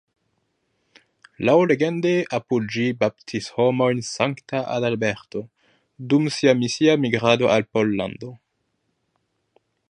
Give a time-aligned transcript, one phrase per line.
[1.49, 5.43] Laŭlegende apud ĝi baptis homojn Sankta Adalberto,
[6.15, 8.33] dum sia misia migrado al Pollando.